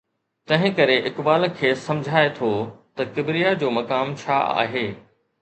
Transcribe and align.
تنهن 0.51 0.71
ڪري 0.77 0.95
اقبال 1.09 1.45
کيس 1.59 1.83
سمجهائي 1.89 2.31
ٿو 2.39 2.49
ته 2.95 3.07
ڪبريا 3.19 3.53
جو 3.61 3.71
مقام 3.79 4.17
ڇا 4.25 4.41
آهي؟ 4.65 4.85